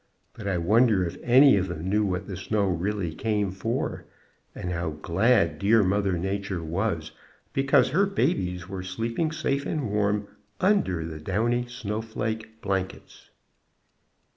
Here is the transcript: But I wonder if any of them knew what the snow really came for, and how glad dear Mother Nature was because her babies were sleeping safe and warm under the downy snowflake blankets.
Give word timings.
But 0.33 0.47
I 0.47 0.57
wonder 0.57 1.05
if 1.05 1.15
any 1.21 1.57
of 1.57 1.67
them 1.67 1.87
knew 1.87 2.03
what 2.03 2.25
the 2.25 2.35
snow 2.35 2.65
really 2.67 3.13
came 3.13 3.51
for, 3.51 4.03
and 4.55 4.71
how 4.71 4.89
glad 5.03 5.59
dear 5.59 5.83
Mother 5.83 6.17
Nature 6.17 6.63
was 6.63 7.11
because 7.53 7.89
her 7.91 8.07
babies 8.07 8.67
were 8.67 8.81
sleeping 8.81 9.31
safe 9.31 9.63
and 9.63 9.91
warm 9.91 10.27
under 10.59 11.05
the 11.05 11.19
downy 11.19 11.67
snowflake 11.67 12.61
blankets. 12.63 13.29